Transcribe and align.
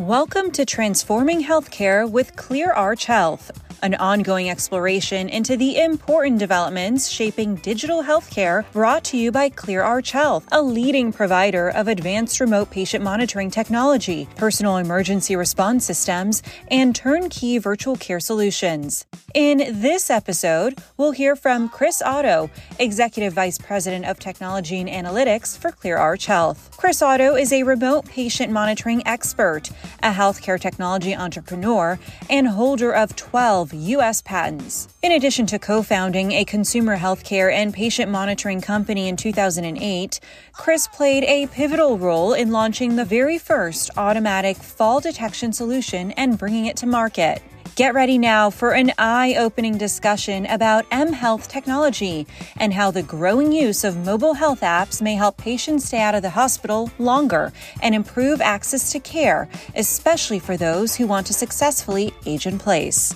Welcome 0.00 0.50
to 0.52 0.64
Transforming 0.64 1.44
Healthcare 1.44 2.10
with 2.10 2.34
Clear 2.34 2.72
Arch 2.72 3.04
Health, 3.04 3.50
an 3.82 3.94
ongoing 3.96 4.50
exploration 4.50 5.28
into 5.28 5.56
the 5.56 5.80
important 5.80 6.38
developments 6.38 7.08
shaping 7.08 7.56
digital 7.56 8.02
healthcare 8.02 8.70
brought 8.72 9.04
to 9.04 9.16
you 9.16 9.32
by 9.32 9.48
Clear 9.48 9.82
Arch 9.82 10.10
Health, 10.12 10.46
a 10.52 10.62
leading 10.62 11.12
provider 11.12 11.68
of 11.68 11.88
advanced 11.88 12.40
remote 12.40 12.70
patient 12.70 13.02
monitoring 13.02 13.50
technology, 13.50 14.28
personal 14.36 14.76
emergency 14.76 15.36
response 15.36 15.84
systems, 15.84 16.42
and 16.70 16.94
turnkey 16.94 17.58
virtual 17.58 17.96
care 17.96 18.20
solutions. 18.20 19.04
In 19.34 19.58
this 19.80 20.10
episode, 20.10 20.78
we'll 20.96 21.12
hear 21.12 21.36
from 21.36 21.68
Chris 21.68 22.02
Otto, 22.02 22.50
Executive 22.78 23.32
Vice 23.32 23.58
President 23.58 24.04
of 24.04 24.18
Technology 24.18 24.78
and 24.80 24.88
Analytics 24.88 25.56
for 25.56 25.70
Clear 25.70 25.96
Arch 25.96 26.26
Health. 26.26 26.76
Chris 26.76 27.02
Otto 27.02 27.36
is 27.36 27.52
a 27.52 27.62
remote 27.62 28.06
patient 28.06 28.52
monitoring 28.52 29.06
expert 29.06 29.70
a 30.02 30.12
healthcare 30.12 30.60
technology 30.60 31.14
entrepreneur, 31.14 31.98
and 32.28 32.48
holder 32.48 32.92
of 32.92 33.14
12 33.16 33.69
U.S. 33.72 34.22
patents. 34.22 34.88
In 35.02 35.12
addition 35.12 35.46
to 35.46 35.58
co 35.58 35.82
founding 35.82 36.32
a 36.32 36.44
consumer 36.44 36.96
healthcare 36.96 37.52
and 37.52 37.72
patient 37.72 38.10
monitoring 38.10 38.60
company 38.60 39.08
in 39.08 39.16
2008, 39.16 40.20
Chris 40.52 40.88
played 40.88 41.24
a 41.24 41.46
pivotal 41.48 41.98
role 41.98 42.32
in 42.32 42.50
launching 42.50 42.96
the 42.96 43.04
very 43.04 43.38
first 43.38 43.90
automatic 43.96 44.56
fall 44.56 45.00
detection 45.00 45.52
solution 45.52 46.10
and 46.12 46.38
bringing 46.38 46.66
it 46.66 46.76
to 46.78 46.86
market. 46.86 47.42
Get 47.76 47.94
ready 47.94 48.18
now 48.18 48.50
for 48.50 48.72
an 48.72 48.92
eye 48.98 49.36
opening 49.38 49.78
discussion 49.78 50.44
about 50.46 50.84
M 50.90 51.14
Health 51.14 51.48
technology 51.48 52.26
and 52.58 52.74
how 52.74 52.90
the 52.90 53.02
growing 53.02 53.52
use 53.52 53.84
of 53.84 54.04
mobile 54.04 54.34
health 54.34 54.60
apps 54.60 55.00
may 55.00 55.14
help 55.14 55.38
patients 55.38 55.86
stay 55.86 56.02
out 56.02 56.14
of 56.14 56.20
the 56.20 56.30
hospital 56.30 56.90
longer 56.98 57.52
and 57.80 57.94
improve 57.94 58.40
access 58.40 58.92
to 58.92 59.00
care, 59.00 59.48
especially 59.76 60.38
for 60.38 60.58
those 60.58 60.96
who 60.96 61.06
want 61.06 61.26
to 61.28 61.32
successfully 61.32 62.12
age 62.26 62.46
in 62.46 62.58
place. 62.58 63.14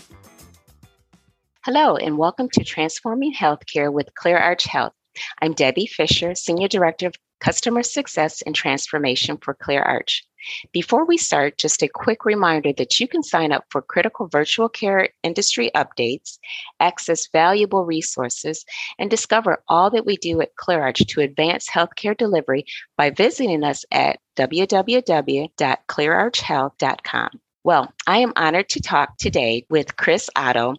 Hello, 1.64 1.96
and 1.96 2.18
welcome 2.18 2.50
to 2.50 2.62
Transforming 2.62 3.32
Healthcare 3.32 3.90
with 3.90 4.14
Clear 4.14 4.36
Arch 4.36 4.64
Health. 4.64 4.92
I'm 5.40 5.54
Debbie 5.54 5.86
Fisher, 5.86 6.34
Senior 6.34 6.68
Director 6.68 7.06
of 7.06 7.14
Customer 7.40 7.82
Success 7.82 8.42
and 8.42 8.54
Transformation 8.54 9.38
for 9.38 9.54
Clear 9.54 9.80
Arch. 9.80 10.26
Before 10.72 11.06
we 11.06 11.16
start, 11.16 11.56
just 11.56 11.82
a 11.82 11.88
quick 11.88 12.26
reminder 12.26 12.74
that 12.74 13.00
you 13.00 13.08
can 13.08 13.22
sign 13.22 13.50
up 13.50 13.64
for 13.70 13.80
critical 13.80 14.28
virtual 14.28 14.68
care 14.68 15.08
industry 15.22 15.70
updates, 15.74 16.36
access 16.80 17.28
valuable 17.32 17.86
resources, 17.86 18.66
and 18.98 19.08
discover 19.08 19.62
all 19.66 19.88
that 19.88 20.04
we 20.04 20.18
do 20.18 20.42
at 20.42 20.56
ClearArch 20.56 21.06
to 21.06 21.22
advance 21.22 21.66
healthcare 21.66 22.14
delivery 22.14 22.66
by 22.98 23.08
visiting 23.08 23.64
us 23.64 23.86
at 23.90 24.18
www.cleararchhealth.com. 24.36 27.30
Well, 27.64 27.90
I 28.06 28.18
am 28.18 28.34
honored 28.36 28.68
to 28.68 28.82
talk 28.82 29.16
today 29.16 29.64
with 29.70 29.96
Chris 29.96 30.28
Otto, 30.36 30.74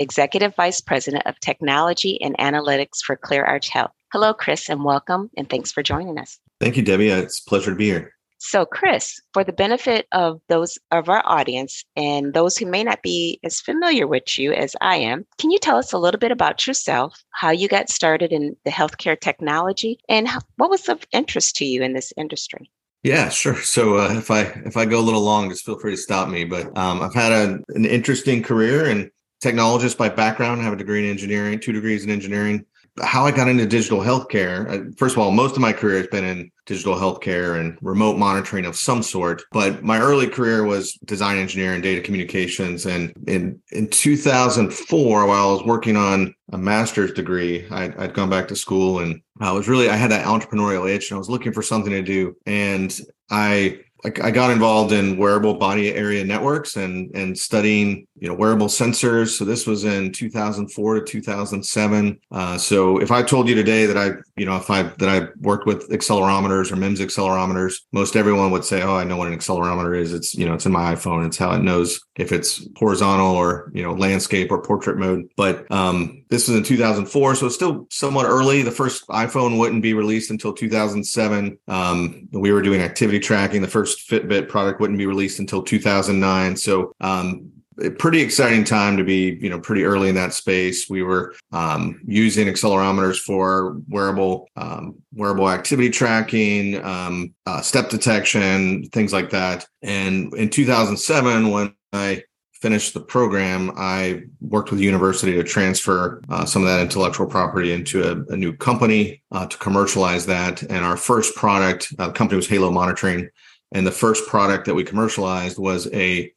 Executive 0.00 0.54
Vice 0.56 0.80
President 0.80 1.22
of 1.26 1.38
Technology 1.40 2.20
and 2.22 2.36
Analytics 2.38 3.02
for 3.04 3.16
ClearArch 3.16 3.68
Health. 3.68 3.92
Hello, 4.12 4.32
Chris, 4.32 4.70
and 4.70 4.82
welcome, 4.82 5.30
and 5.36 5.48
thanks 5.48 5.70
for 5.70 5.82
joining 5.82 6.18
us. 6.18 6.40
Thank 6.58 6.78
you, 6.78 6.82
Debbie. 6.82 7.10
It's 7.10 7.40
a 7.40 7.48
pleasure 7.48 7.70
to 7.70 7.76
be 7.76 7.84
here. 7.84 8.14
So, 8.38 8.64
Chris, 8.64 9.20
for 9.34 9.44
the 9.44 9.52
benefit 9.52 10.06
of 10.12 10.40
those 10.48 10.78
of 10.90 11.10
our 11.10 11.22
audience 11.26 11.84
and 11.94 12.32
those 12.32 12.56
who 12.56 12.64
may 12.64 12.82
not 12.82 13.02
be 13.02 13.38
as 13.44 13.60
familiar 13.60 14.06
with 14.06 14.38
you 14.38 14.52
as 14.52 14.74
I 14.80 14.96
am, 14.96 15.26
can 15.36 15.50
you 15.50 15.58
tell 15.58 15.76
us 15.76 15.92
a 15.92 15.98
little 15.98 16.18
bit 16.18 16.32
about 16.32 16.66
yourself, 16.66 17.22
how 17.32 17.50
you 17.50 17.68
got 17.68 17.90
started 17.90 18.32
in 18.32 18.56
the 18.64 18.70
healthcare 18.70 19.20
technology, 19.20 19.98
and 20.08 20.26
what 20.56 20.70
was 20.70 20.88
of 20.88 21.04
interest 21.12 21.56
to 21.56 21.66
you 21.66 21.82
in 21.82 21.92
this 21.92 22.14
industry? 22.16 22.70
Yeah, 23.02 23.28
sure. 23.28 23.56
So 23.56 23.98
uh, 23.98 24.14
if 24.14 24.30
I 24.30 24.40
if 24.64 24.78
I 24.78 24.86
go 24.86 24.98
a 24.98 25.02
little 25.02 25.22
long, 25.22 25.50
just 25.50 25.66
feel 25.66 25.78
free 25.78 25.92
to 25.92 25.96
stop 25.98 26.30
me. 26.30 26.44
But 26.44 26.76
um, 26.78 27.02
I've 27.02 27.14
had 27.14 27.32
a, 27.32 27.58
an 27.74 27.84
interesting 27.84 28.42
career 28.42 28.88
and 28.88 29.10
technologist 29.42 29.96
by 29.96 30.08
background. 30.08 30.60
I 30.60 30.64
have 30.64 30.72
a 30.72 30.76
degree 30.76 31.04
in 31.04 31.10
engineering, 31.10 31.60
two 31.60 31.72
degrees 31.72 32.04
in 32.04 32.10
engineering. 32.10 32.64
How 33.00 33.24
I 33.24 33.30
got 33.30 33.48
into 33.48 33.66
digital 33.66 34.00
healthcare, 34.00 34.68
uh, 34.68 34.92
first 34.96 35.14
of 35.14 35.22
all, 35.22 35.30
most 35.30 35.54
of 35.54 35.62
my 35.62 35.72
career 35.72 35.98
has 35.98 36.08
been 36.08 36.24
in 36.24 36.50
digital 36.66 36.96
healthcare 36.96 37.58
and 37.58 37.78
remote 37.80 38.18
monitoring 38.18 38.66
of 38.66 38.76
some 38.76 39.02
sort. 39.02 39.42
But 39.52 39.82
my 39.82 40.00
early 40.00 40.28
career 40.28 40.64
was 40.64 40.94
design 41.04 41.38
engineer 41.38 41.72
and 41.72 41.82
data 41.82 42.02
communications. 42.02 42.86
And 42.86 43.12
in, 43.26 43.60
in 43.70 43.88
2004, 43.88 45.26
while 45.26 45.48
I 45.48 45.52
was 45.52 45.64
working 45.64 45.96
on 45.96 46.34
a 46.52 46.58
master's 46.58 47.12
degree, 47.12 47.66
I'd, 47.70 47.96
I'd 47.96 48.14
gone 48.14 48.28
back 48.28 48.48
to 48.48 48.56
school 48.56 48.98
and 48.98 49.22
I 49.40 49.52
was 49.52 49.68
really, 49.68 49.88
I 49.88 49.96
had 49.96 50.10
that 50.10 50.26
entrepreneurial 50.26 50.88
itch 50.88 51.10
and 51.10 51.16
I 51.16 51.18
was 51.18 51.30
looking 51.30 51.52
for 51.52 51.62
something 51.62 51.92
to 51.92 52.02
do. 52.02 52.36
And 52.44 52.96
I 53.30 53.80
I 54.04 54.30
got 54.30 54.50
involved 54.50 54.92
in 54.92 55.16
wearable 55.16 55.54
body 55.54 55.92
area 55.92 56.24
networks 56.24 56.76
and 56.76 57.14
and 57.14 57.36
studying 57.36 58.06
you 58.18 58.28
know 58.28 58.34
wearable 58.34 58.68
sensors. 58.68 59.36
So 59.36 59.44
this 59.44 59.66
was 59.66 59.84
in 59.84 60.12
2004 60.12 60.94
to 60.94 61.04
2007. 61.04 62.20
Uh, 62.30 62.58
so 62.58 62.98
if 62.98 63.10
I 63.10 63.22
told 63.22 63.48
you 63.48 63.54
today 63.54 63.86
that 63.86 63.96
I 63.96 64.12
you 64.36 64.46
know 64.46 64.56
if 64.56 64.70
I 64.70 64.82
that 64.82 65.08
I 65.08 65.28
worked 65.40 65.66
with 65.66 65.88
accelerometers 65.90 66.72
or 66.72 66.76
MEMS 66.76 67.00
accelerometers, 67.00 67.74
most 67.92 68.16
everyone 68.16 68.50
would 68.52 68.64
say, 68.64 68.82
oh, 68.82 68.96
I 68.96 69.04
know 69.04 69.16
what 69.16 69.28
an 69.28 69.38
accelerometer 69.38 69.98
is. 69.98 70.14
It's 70.14 70.34
you 70.34 70.46
know 70.46 70.54
it's 70.54 70.66
in 70.66 70.72
my 70.72 70.94
iPhone. 70.94 71.26
It's 71.26 71.38
how 71.38 71.52
it 71.52 71.62
knows 71.62 72.00
if 72.16 72.32
it's 72.32 72.66
horizontal 72.76 73.34
or 73.34 73.70
you 73.74 73.82
know 73.82 73.92
landscape 73.92 74.50
or 74.50 74.62
portrait 74.62 74.98
mode. 74.98 75.28
But 75.36 75.70
um, 75.70 76.19
this 76.30 76.48
was 76.48 76.56
in 76.56 76.62
2004, 76.62 77.34
so 77.34 77.46
it's 77.46 77.54
still 77.54 77.86
somewhat 77.90 78.26
early. 78.26 78.62
The 78.62 78.70
first 78.70 79.06
iPhone 79.08 79.58
wouldn't 79.58 79.82
be 79.82 79.94
released 79.94 80.30
until 80.30 80.52
2007. 80.52 81.58
Um, 81.66 82.28
we 82.32 82.52
were 82.52 82.62
doing 82.62 82.80
activity 82.80 83.18
tracking. 83.18 83.62
The 83.62 83.68
first 83.68 84.08
Fitbit 84.08 84.48
product 84.48 84.80
wouldn't 84.80 84.98
be 84.98 85.06
released 85.06 85.40
until 85.40 85.62
2009. 85.62 86.56
So 86.56 86.92
um, 87.00 87.50
pretty 87.98 88.20
exciting 88.20 88.64
time 88.64 88.96
to 88.96 89.04
be 89.04 89.38
you 89.40 89.48
know 89.48 89.58
pretty 89.58 89.84
early 89.84 90.08
in 90.08 90.14
that 90.14 90.34
space 90.34 90.88
we 90.90 91.02
were 91.02 91.34
um, 91.52 92.00
using 92.04 92.46
accelerometers 92.46 93.18
for 93.18 93.80
wearable 93.88 94.48
um, 94.56 94.96
wearable 95.14 95.48
activity 95.48 95.88
tracking 95.88 96.82
um, 96.84 97.32
uh, 97.46 97.60
step 97.60 97.88
detection 97.88 98.84
things 98.90 99.12
like 99.12 99.30
that 99.30 99.66
and 99.82 100.34
in 100.34 100.50
2007 100.50 101.50
when 101.50 101.74
i 101.92 102.22
finished 102.60 102.94
the 102.94 103.00
program 103.00 103.72
i 103.76 104.22
worked 104.40 104.70
with 104.70 104.78
the 104.78 104.84
university 104.84 105.32
to 105.32 105.42
transfer 105.42 106.20
uh, 106.28 106.44
some 106.44 106.62
of 106.62 106.68
that 106.68 106.80
intellectual 106.80 107.26
property 107.26 107.72
into 107.72 108.02
a, 108.02 108.32
a 108.32 108.36
new 108.36 108.54
company 108.54 109.22
uh, 109.32 109.46
to 109.46 109.56
commercialize 109.58 110.26
that 110.26 110.62
and 110.62 110.84
our 110.84 110.96
first 110.96 111.34
product 111.34 111.92
uh, 111.98 112.06
the 112.06 112.12
company 112.12 112.36
was 112.36 112.48
halo 112.48 112.70
monitoring 112.70 113.28
and 113.72 113.86
the 113.86 113.92
first 113.92 114.26
product 114.26 114.66
that 114.66 114.74
we 114.74 114.84
commercialized 114.84 115.58
was 115.58 115.92
a 115.92 116.32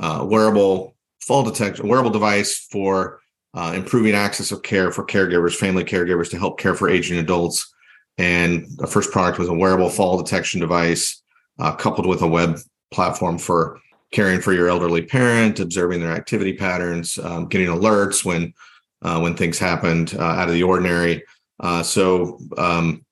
uh, 0.00 0.26
wearable 0.28 0.94
fall 1.20 1.42
detection, 1.42 1.88
wearable 1.88 2.10
device 2.10 2.66
for 2.70 3.20
uh, 3.54 3.72
improving 3.74 4.14
access 4.14 4.50
of 4.50 4.62
care 4.62 4.90
for 4.90 5.04
caregivers, 5.04 5.54
family 5.54 5.84
caregivers 5.84 6.30
to 6.30 6.38
help 6.38 6.58
care 6.58 6.74
for 6.74 6.90
aging 6.90 7.18
adults. 7.18 7.72
And 8.18 8.66
the 8.76 8.86
first 8.86 9.10
product 9.10 9.38
was 9.38 9.48
a 9.48 9.54
wearable 9.54 9.88
fall 9.88 10.20
detection 10.20 10.60
device 10.60 11.22
uh, 11.58 11.74
coupled 11.74 12.06
with 12.06 12.22
a 12.22 12.28
web 12.28 12.58
platform 12.90 13.38
for 13.38 13.80
caring 14.12 14.40
for 14.40 14.52
your 14.52 14.68
elderly 14.68 15.02
parent, 15.02 15.60
observing 15.60 16.00
their 16.00 16.12
activity 16.12 16.52
patterns, 16.52 17.18
um, 17.18 17.46
getting 17.46 17.68
alerts 17.68 18.24
when 18.24 18.54
uh, 19.02 19.20
when 19.20 19.36
things 19.36 19.58
happened 19.58 20.14
uh, 20.18 20.22
out 20.22 20.48
of 20.48 20.54
the 20.54 20.62
ordinary. 20.62 21.22
Uh, 21.60 21.82
so 21.82 22.38
um, 22.56 23.04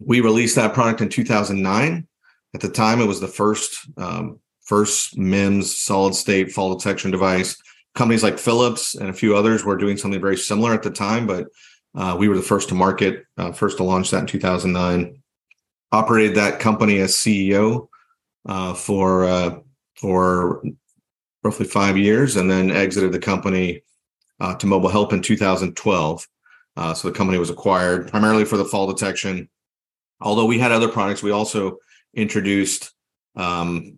we 0.00 0.20
released 0.20 0.56
that 0.56 0.74
product 0.74 1.00
in 1.00 1.08
2009. 1.08 2.06
At 2.54 2.60
the 2.60 2.68
time, 2.68 3.00
it 3.00 3.06
was 3.06 3.20
the 3.20 3.28
first 3.28 3.86
um, 3.96 4.40
first 4.64 5.16
MEMS 5.16 5.78
solid 5.78 6.14
state 6.14 6.52
fall 6.52 6.74
detection 6.74 7.10
device. 7.10 7.56
Companies 7.94 8.22
like 8.22 8.38
Philips 8.38 8.94
and 8.94 9.08
a 9.08 9.14
few 9.14 9.36
others 9.36 9.64
were 9.64 9.76
doing 9.76 9.96
something 9.96 10.20
very 10.20 10.36
similar 10.36 10.74
at 10.74 10.82
the 10.82 10.90
time, 10.90 11.26
but 11.26 11.46
uh, 11.94 12.14
we 12.18 12.28
were 12.28 12.36
the 12.36 12.42
first 12.42 12.68
to 12.68 12.74
market, 12.74 13.24
uh, 13.38 13.52
first 13.52 13.78
to 13.78 13.84
launch 13.84 14.10
that 14.10 14.20
in 14.20 14.26
2009. 14.26 15.22
Operated 15.92 16.36
that 16.36 16.60
company 16.60 16.98
as 16.98 17.14
CEO 17.14 17.88
uh, 18.46 18.74
for 18.74 19.64
for 19.98 20.62
roughly 21.42 21.66
five 21.66 21.96
years, 21.96 22.36
and 22.36 22.50
then 22.50 22.70
exited 22.70 23.12
the 23.12 23.18
company 23.18 23.82
uh, 24.40 24.54
to 24.56 24.66
Mobile 24.66 24.88
Help 24.88 25.12
in 25.12 25.22
2012. 25.22 26.26
Uh, 26.76 26.92
so 26.92 27.08
the 27.08 27.16
company 27.16 27.38
was 27.38 27.50
acquired 27.50 28.08
primarily 28.08 28.44
for 28.44 28.56
the 28.56 28.64
fall 28.64 28.86
detection. 28.86 29.48
Although 30.20 30.46
we 30.46 30.58
had 30.58 30.72
other 30.72 30.88
products, 30.88 31.22
we 31.22 31.30
also 31.30 31.78
introduced 32.14 32.92
um, 33.36 33.96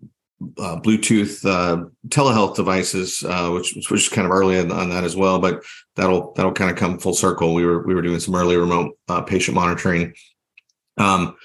uh, 0.58 0.76
Bluetooth 0.76 1.44
uh, 1.44 1.88
telehealth 2.08 2.54
devices, 2.54 3.24
uh, 3.24 3.50
which 3.50 3.74
which 3.90 4.02
is 4.02 4.08
kind 4.08 4.26
of 4.26 4.32
early 4.32 4.58
on, 4.58 4.70
on, 4.70 4.90
that 4.90 5.04
as 5.04 5.16
well. 5.16 5.38
But 5.38 5.64
that'll 5.96 6.32
that'll 6.34 6.52
kind 6.52 6.70
of 6.70 6.76
come 6.76 6.98
full 6.98 7.14
circle. 7.14 7.54
We 7.54 7.64
were 7.64 7.84
we 7.84 7.94
were 7.94 8.02
doing 8.02 8.20
some 8.20 8.34
early 8.34 8.56
remote 8.56 8.96
uh, 9.08 9.22
patient 9.22 9.56
monitoring. 9.56 10.14
Um, 10.96 11.36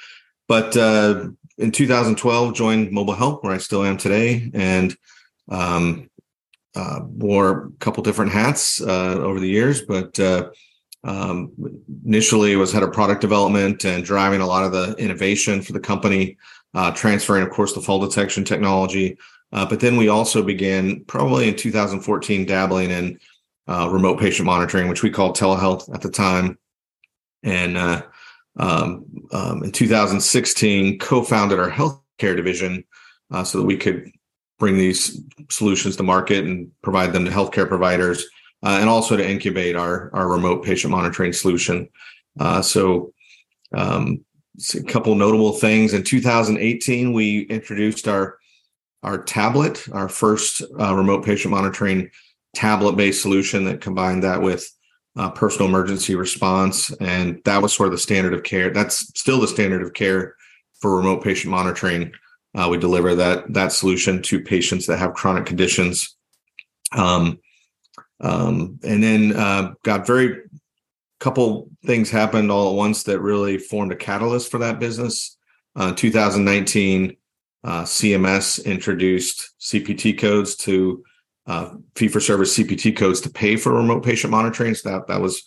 but 0.47 0.75
uh, 0.77 1.29
in 1.63 1.71
2012, 1.71 2.53
joined 2.53 2.91
Mobile 2.91 3.15
Help, 3.15 3.43
where 3.43 3.53
I 3.53 3.57
still 3.57 3.83
am 3.83 3.97
today, 3.97 4.51
and 4.53 4.95
um, 5.49 6.09
uh, 6.75 6.99
wore 7.03 7.67
a 7.67 7.71
couple 7.79 8.03
different 8.03 8.31
hats 8.31 8.81
over 8.81 9.39
the 9.39 9.49
years. 9.49 9.81
But 9.81 10.19
um, 11.03 11.51
initially, 12.05 12.55
was 12.55 12.71
head 12.71 12.83
of 12.83 12.93
product 12.93 13.21
development 13.21 13.85
and 13.85 14.05
driving 14.05 14.41
a 14.41 14.47
lot 14.47 14.63
of 14.63 14.71
the 14.71 14.95
innovation 14.97 15.61
for 15.61 15.73
the 15.73 15.79
company 15.79 16.37
uh, 16.73 16.91
transferring, 16.91 17.43
of 17.43 17.49
course, 17.49 17.73
the 17.73 17.81
fall 17.81 17.99
detection 17.99 18.43
technology 18.43 19.17
Uh, 19.51 19.65
but 19.65 19.79
then 19.79 19.97
we 19.97 20.09
also 20.09 20.41
began 20.41 21.03
probably 21.05 21.47
in 21.47 21.55
2014 21.55 22.45
dabbling 22.45 22.89
in 22.89 23.19
uh, 23.67 23.87
remote 23.91 24.19
patient 24.19 24.47
monitoring, 24.47 24.87
which 24.89 25.03
we 25.03 25.11
called 25.11 25.37
telehealth 25.37 25.93
at 25.93 26.01
the 26.01 26.09
time. 26.09 26.57
And 27.43 27.77
uh, 27.77 28.01
um, 28.57 29.05
um, 29.31 29.63
in 29.63 29.71
2016, 29.71 30.99
co-founded 30.99 31.59
our 31.59 31.71
healthcare 31.71 32.35
division 32.35 32.83
uh, 33.31 33.43
so 33.43 33.59
that 33.59 33.65
we 33.65 33.77
could 33.77 34.11
bring 34.59 34.77
these 34.77 35.19
solutions 35.49 35.95
to 35.95 36.03
market 36.03 36.45
and 36.45 36.71
provide 36.81 37.13
them 37.13 37.25
to 37.25 37.31
healthcare 37.31 37.67
providers, 37.67 38.25
uh, 38.63 38.77
and 38.79 38.89
also 38.89 39.17
to 39.17 39.27
incubate 39.27 39.75
our 39.75 40.09
our 40.13 40.29
remote 40.29 40.63
patient 40.63 40.91
monitoring 40.91 41.33
solution. 41.33 41.89
Uh, 42.39 42.61
so. 42.61 43.13
Um, 43.75 44.23
a 44.75 44.83
couple 44.83 45.15
notable 45.15 45.53
things 45.53 45.95
in 45.95 46.03
2018 46.03 47.11
we 47.11 47.41
introduced 47.45 48.07
our 48.07 48.37
our 49.01 49.23
tablet 49.23 49.83
our 49.91 50.07
first 50.07 50.61
uh, 50.79 50.95
remote 50.95 51.25
patient 51.25 51.51
monitoring 51.51 52.07
tablet 52.53 52.95
based 52.95 53.21
solution 53.21 53.65
that 53.65 53.81
combined 53.81 54.23
that 54.23 54.41
with 54.41 54.71
uh, 55.15 55.29
personal 55.31 55.67
emergency 55.67 56.15
response. 56.15 56.91
And 56.99 57.41
that 57.45 57.61
was 57.61 57.73
sort 57.73 57.87
of 57.87 57.93
the 57.93 57.99
standard 57.99 58.33
of 58.33 58.43
care. 58.43 58.71
That's 58.71 58.97
still 59.19 59.39
the 59.39 59.47
standard 59.47 59.81
of 59.81 59.93
care 59.93 60.35
for 60.79 60.95
remote 60.95 61.23
patient 61.23 61.51
monitoring. 61.51 62.11
Uh, 62.55 62.67
we 62.69 62.77
deliver 62.77 63.15
that 63.15 63.51
that 63.53 63.71
solution 63.71 64.21
to 64.21 64.39
patients 64.39 64.85
that 64.85 64.97
have 64.97 65.13
chronic 65.13 65.45
conditions. 65.45 66.15
Um, 66.91 67.39
um, 68.19 68.79
and 68.83 69.01
then 69.01 69.35
uh, 69.35 69.73
got 69.83 70.05
very 70.05 70.37
couple 71.19 71.69
things 71.85 72.09
happened 72.09 72.51
all 72.51 72.71
at 72.71 72.75
once 72.75 73.03
that 73.03 73.19
really 73.19 73.57
formed 73.57 73.93
a 73.93 73.95
catalyst 73.95 74.51
for 74.51 74.57
that 74.57 74.77
business. 74.77 75.37
Uh, 75.73 75.93
2019, 75.93 77.15
uh, 77.63 77.83
CMS 77.83 78.63
introduced 78.65 79.53
CPT 79.61 80.19
codes 80.19 80.55
to 80.57 81.01
uh, 81.45 81.75
fee 81.95 82.07
for 82.07 82.19
service 82.19 82.57
CPT 82.57 82.95
codes 82.95 83.21
to 83.21 83.29
pay 83.29 83.55
for 83.55 83.73
remote 83.73 84.03
patient 84.03 84.31
monitoring. 84.31 84.75
So 84.75 84.89
that 84.89 85.07
that 85.07 85.21
was 85.21 85.43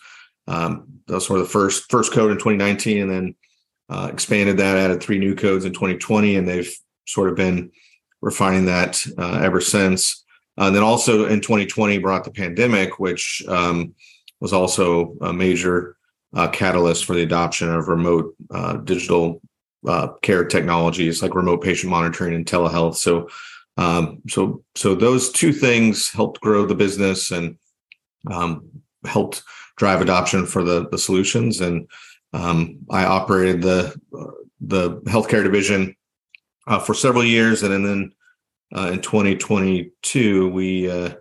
um, 0.47 1.01
that 1.07 1.15
was 1.15 1.25
sort 1.25 1.39
of 1.39 1.47
the 1.47 1.51
first 1.51 1.89
first 1.89 2.13
code 2.13 2.31
in 2.31 2.37
2019, 2.37 3.01
and 3.01 3.11
then 3.11 3.35
uh, 3.89 4.09
expanded 4.11 4.57
that, 4.57 4.77
added 4.77 5.01
three 5.01 5.19
new 5.19 5.35
codes 5.35 5.65
in 5.65 5.73
2020, 5.73 6.35
and 6.35 6.47
they've 6.47 6.73
sort 7.05 7.29
of 7.29 7.35
been 7.35 7.71
refining 8.21 8.65
that 8.65 9.05
uh, 9.17 9.39
ever 9.41 9.61
since. 9.61 10.23
and 10.57 10.75
then 10.75 10.83
also 10.83 11.27
in 11.27 11.39
2020 11.39 11.99
brought 11.99 12.23
the 12.23 12.31
pandemic, 12.31 12.99
which 12.99 13.43
um, 13.47 13.93
was 14.39 14.53
also 14.53 15.15
a 15.21 15.31
major 15.31 15.97
uh, 16.33 16.47
catalyst 16.49 17.05
for 17.05 17.13
the 17.13 17.23
adoption 17.23 17.69
of 17.69 17.87
remote 17.87 18.35
uh, 18.51 18.77
digital 18.77 19.41
uh, 19.87 20.07
care 20.21 20.43
technologies 20.43 21.21
like 21.21 21.35
remote 21.35 21.63
patient 21.63 21.89
monitoring 21.89 22.33
and 22.33 22.45
telehealth. 22.45 22.95
So 22.95 23.29
um, 23.77 24.21
so 24.27 24.63
so 24.75 24.95
those 24.95 25.31
two 25.31 25.53
things 25.53 26.09
helped 26.09 26.41
grow 26.41 26.65
the 26.65 26.75
business 26.75 27.31
and 27.31 27.57
um, 28.31 28.67
helped 29.05 29.43
drive 29.77 30.01
adoption 30.01 30.45
for 30.45 30.63
the 30.63 30.89
the 30.89 30.97
solutions. 30.97 31.61
And 31.61 31.87
um, 32.33 32.79
I 32.89 33.05
operated 33.05 33.61
the 33.61 33.95
the 34.59 34.97
healthcare 35.01 35.43
division 35.43 35.95
uh, 36.65 36.79
for 36.79 36.93
several 36.93 37.23
years, 37.23 37.63
and, 37.63 37.73
and 37.73 37.85
then 37.85 38.11
uh, 38.75 38.91
in 38.91 39.01
2022 39.01 40.49
we 40.49 40.89
uh, 40.89 41.13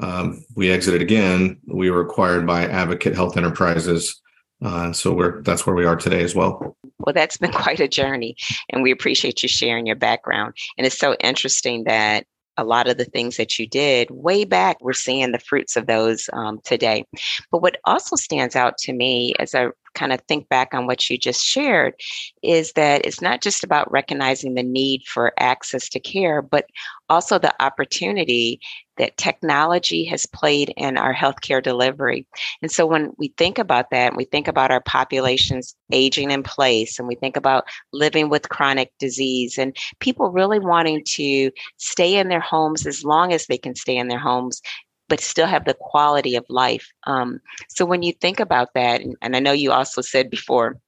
um, 0.00 0.44
we 0.54 0.70
exited 0.70 1.02
again. 1.02 1.58
We 1.66 1.90
were 1.90 2.02
acquired 2.02 2.46
by 2.46 2.66
Advocate 2.66 3.14
Health 3.14 3.36
Enterprises. 3.36 4.20
Uh, 4.62 4.92
so 4.92 5.12
we're 5.12 5.40
that's 5.42 5.66
where 5.66 5.76
we 5.76 5.84
are 5.84 5.96
today 5.96 6.22
as 6.22 6.34
well. 6.34 6.76
Well, 6.98 7.12
that's 7.12 7.36
been 7.36 7.52
quite 7.64 7.80
a 7.80 7.88
journey, 7.88 8.36
and 8.70 8.82
we 8.82 8.90
appreciate 8.90 9.42
you 9.42 9.48
sharing 9.48 9.86
your 9.86 9.96
background. 9.96 10.54
And 10.76 10.86
it's 10.86 10.98
so 10.98 11.14
interesting 11.20 11.84
that 11.84 12.26
a 12.58 12.64
lot 12.64 12.88
of 12.88 12.98
the 12.98 13.04
things 13.04 13.36
that 13.36 13.58
you 13.58 13.68
did 13.68 14.10
way 14.10 14.44
back, 14.44 14.78
we're 14.80 14.92
seeing 14.92 15.30
the 15.30 15.38
fruits 15.38 15.76
of 15.76 15.86
those 15.86 16.28
um, 16.32 16.60
today. 16.64 17.04
But 17.52 17.62
what 17.62 17.76
also 17.84 18.16
stands 18.16 18.56
out 18.56 18.76
to 18.78 18.92
me 18.92 19.32
as 19.38 19.54
I 19.54 19.68
kind 19.98 20.12
of 20.12 20.20
think 20.22 20.48
back 20.48 20.74
on 20.74 20.86
what 20.86 21.10
you 21.10 21.18
just 21.18 21.44
shared 21.44 21.94
is 22.42 22.72
that 22.74 23.04
it's 23.04 23.20
not 23.20 23.42
just 23.42 23.64
about 23.64 23.90
recognizing 23.90 24.54
the 24.54 24.62
need 24.62 25.02
for 25.04 25.32
access 25.38 25.88
to 25.88 26.00
care, 26.00 26.40
but 26.40 26.66
also 27.08 27.38
the 27.38 27.54
opportunity 27.62 28.60
that 28.98 29.16
technology 29.16 30.04
has 30.04 30.26
played 30.26 30.74
in 30.76 30.96
our 30.96 31.14
healthcare 31.14 31.62
delivery. 31.62 32.26
And 32.62 32.70
so 32.70 32.84
when 32.84 33.12
we 33.16 33.28
think 33.38 33.58
about 33.58 33.90
that, 33.90 34.16
we 34.16 34.24
think 34.24 34.48
about 34.48 34.70
our 34.70 34.80
populations 34.80 35.74
aging 35.92 36.30
in 36.30 36.42
place, 36.42 36.98
and 36.98 37.08
we 37.08 37.14
think 37.14 37.36
about 37.36 37.64
living 37.92 38.28
with 38.28 38.48
chronic 38.48 38.92
disease, 38.98 39.56
and 39.58 39.76
people 40.00 40.30
really 40.30 40.58
wanting 40.58 41.02
to 41.06 41.50
stay 41.76 42.16
in 42.16 42.28
their 42.28 42.40
homes 42.40 42.86
as 42.86 43.04
long 43.04 43.32
as 43.32 43.46
they 43.46 43.58
can 43.58 43.74
stay 43.74 43.96
in 43.96 44.08
their 44.08 44.18
homes 44.18 44.60
but 45.08 45.20
still 45.20 45.46
have 45.46 45.64
the 45.64 45.74
quality 45.74 46.36
of 46.36 46.44
life. 46.48 46.90
Um, 47.04 47.40
so 47.68 47.84
when 47.84 48.02
you 48.02 48.12
think 48.12 48.40
about 48.40 48.74
that, 48.74 49.00
and, 49.00 49.16
and 49.22 49.36
I 49.36 49.40
know 49.40 49.52
you 49.52 49.72
also 49.72 50.00
said 50.00 50.30
before, 50.30 50.78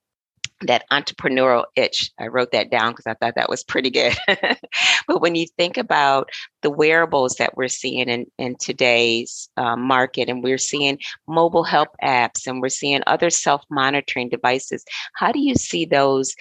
that 0.63 0.85
entrepreneurial 0.93 1.65
itch. 1.77 2.11
I 2.19 2.27
wrote 2.27 2.53
that 2.53 2.71
down 2.71 2.93
because 2.93 3.07
I 3.07 3.15
thought 3.15 3.35
that 3.37 3.49
was 3.49 3.65
pretty 3.65 3.91
good. 3.91 4.15
but 5.07 5.21
when 5.21 5.35
you 5.35 5.47
think 5.57 5.77
about 5.77 6.31
the 6.63 6.71
wearables 6.71 7.37
that 7.37 7.57
we're 7.57 7.69
seeing 7.69 8.09
in, 8.09 8.27
in 8.39 8.57
today's 8.57 9.49
uh, 9.57 9.77
market, 9.77 10.29
and 10.29 10.43
we're 10.43 10.59
seeing 10.59 10.99
mobile 11.27 11.65
health 11.65 11.89
apps 12.03 12.47
and 12.47 12.61
we're 12.61 12.69
seeing 12.69 13.03
other 13.07 13.31
self 13.31 13.63
monitoring 13.71 14.29
devices, 14.29 14.85
how 15.15 15.33
do 15.33 15.41
you 15.41 15.55
see 15.55 15.85
those 15.85 16.35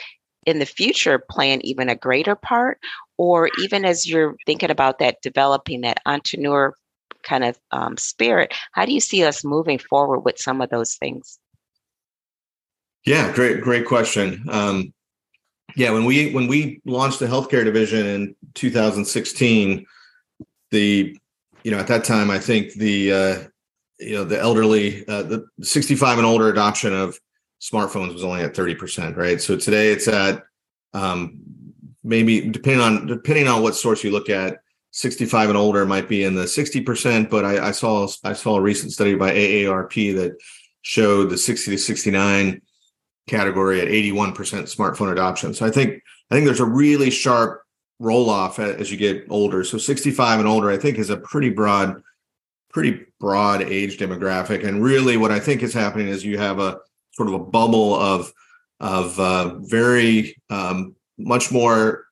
in 0.45 0.59
the 0.59 0.65
future 0.65 1.23
playing 1.29 1.61
even 1.61 1.89
a 1.89 1.95
greater 1.95 2.35
part? 2.35 2.79
Or 3.17 3.49
even 3.61 3.85
as 3.85 4.07
you're 4.07 4.35
thinking 4.45 4.71
about 4.71 4.99
that, 4.99 5.21
developing 5.21 5.81
that 5.81 6.01
entrepreneur 6.05 6.73
kind 7.23 7.43
of 7.43 7.59
um, 7.71 7.97
spirit. 7.97 8.53
How 8.71 8.85
do 8.85 8.93
you 8.93 8.99
see 8.99 9.23
us 9.23 9.43
moving 9.43 9.79
forward 9.79 10.19
with 10.21 10.39
some 10.39 10.61
of 10.61 10.69
those 10.69 10.95
things? 10.95 11.39
Yeah, 13.05 13.31
great, 13.33 13.61
great 13.61 13.85
question. 13.85 14.45
Um, 14.49 14.93
yeah, 15.75 15.91
when 15.91 16.05
we 16.05 16.33
when 16.33 16.47
we 16.47 16.81
launched 16.85 17.19
the 17.19 17.27
healthcare 17.27 17.63
division 17.63 18.05
in 18.05 18.35
2016, 18.55 19.85
the 20.71 21.17
you 21.63 21.71
know 21.71 21.77
at 21.77 21.87
that 21.87 22.03
time 22.03 22.31
I 22.31 22.39
think 22.39 22.73
the 22.73 23.13
uh, 23.13 23.37
you 23.99 24.15
know 24.15 24.23
the 24.23 24.39
elderly 24.39 25.07
uh, 25.07 25.23
the 25.23 25.45
65 25.61 26.17
and 26.17 26.27
older 26.27 26.49
adoption 26.49 26.93
of 26.93 27.19
smartphones 27.61 28.13
was 28.13 28.23
only 28.23 28.41
at 28.41 28.55
30 28.55 28.75
percent, 28.75 29.17
right? 29.17 29.39
So 29.39 29.57
today 29.57 29.91
it's 29.91 30.07
at 30.07 30.43
um, 30.93 31.39
maybe 32.03 32.41
depending 32.49 32.81
on 32.81 33.05
depending 33.05 33.47
on 33.47 33.61
what 33.61 33.75
source 33.75 34.03
you 34.03 34.11
look 34.11 34.29
at, 34.29 34.59
65 34.91 35.49
and 35.49 35.57
older 35.57 35.85
might 35.85 36.09
be 36.09 36.23
in 36.23 36.35
the 36.35 36.43
60%, 36.43 37.29
but 37.29 37.45
I, 37.45 37.67
I, 37.67 37.71
saw 37.71 38.07
I 38.23 38.33
saw 38.33 38.57
a 38.57 38.61
recent 38.61 38.91
study 38.91 39.15
by 39.15 39.31
AARP 39.31 40.15
that 40.15 40.37
showed 40.81 41.29
the 41.29 41.37
60 41.37 41.71
to 41.71 41.77
69 41.77 42.61
category 43.27 43.81
at 43.81 43.87
81% 43.87 44.33
smartphone 44.35 45.11
adoption. 45.11 45.53
So 45.53 45.65
I 45.65 45.71
think 45.71 46.01
I 46.31 46.35
think 46.35 46.45
there's 46.45 46.59
a 46.59 46.65
really 46.65 47.09
sharp 47.09 47.61
roll 47.99 48.29
off 48.29 48.59
as 48.59 48.91
you 48.91 48.97
get 48.97 49.25
older. 49.29 49.63
So 49.63 49.77
65 49.77 50.39
and 50.39 50.47
older, 50.47 50.69
I 50.69 50.77
think, 50.77 50.97
is 50.97 51.09
a 51.09 51.17
pretty 51.17 51.49
broad, 51.49 52.01
pretty 52.71 53.05
broad 53.19 53.61
age 53.61 53.97
demographic. 53.97 54.65
And 54.65 54.83
really, 54.83 55.17
what 55.17 55.31
I 55.31 55.39
think 55.39 55.63
is 55.63 55.73
happening 55.73 56.07
is 56.07 56.25
you 56.25 56.37
have 56.37 56.59
a 56.59 56.79
sort 57.11 57.29
of 57.29 57.35
a 57.35 57.39
bubble 57.39 57.95
of 57.95 58.31
of 58.79 59.19
uh, 59.19 59.55
very 59.59 60.41
um, 60.49 60.95
much 61.17 61.51
more 61.51 62.05